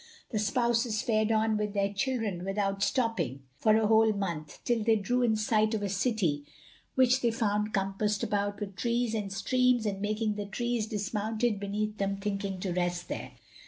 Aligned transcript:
The 0.31 0.39
spouses 0.39 1.03
fared 1.03 1.31
on 1.31 1.57
with 1.57 1.75
their 1.75 1.93
children, 1.93 2.43
without 2.43 2.81
stopping, 2.81 3.43
for 3.59 3.77
a 3.77 3.85
whole 3.85 4.13
month, 4.13 4.57
till 4.65 4.83
they 4.83 4.95
drew 4.95 5.21
in 5.21 5.35
sight 5.35 5.75
of 5.75 5.83
a 5.83 5.89
city, 5.89 6.43
which 6.95 7.21
they 7.21 7.29
found 7.29 7.71
compassed 7.71 8.23
about 8.23 8.59
with 8.59 8.75
trees 8.75 9.13
and 9.13 9.31
streams 9.31 9.85
and 9.85 10.01
making 10.01 10.37
the 10.37 10.47
trees 10.47 10.87
dismounted 10.87 11.59
beneath 11.59 11.99
them 11.99 12.17
thinking 12.17 12.59
to 12.61 12.73
rest 12.73 13.09
there. 13.09 13.33